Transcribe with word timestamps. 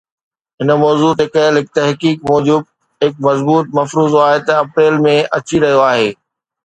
هن 0.59 0.69
موضوع 0.83 1.09
تي 1.19 1.25
ڪيل 1.35 1.53
هڪ 1.59 1.67
تحقيق 1.79 2.17
موجب، 2.31 2.63
هڪ 3.05 3.13
مضبوط 3.27 3.65
مفروضو 3.81 4.25
آهي 4.29 4.39
ته 4.49 4.53
اپريل 4.63 4.99
۾ 5.09 5.15
اچي 5.39 5.61
رهيو 5.67 5.85
آهي 5.93 6.09